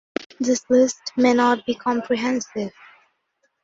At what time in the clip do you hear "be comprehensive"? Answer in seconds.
1.67-2.73